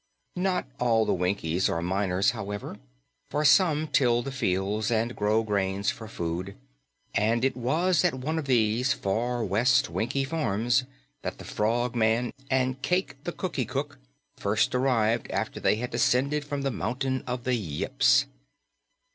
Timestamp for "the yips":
17.43-18.25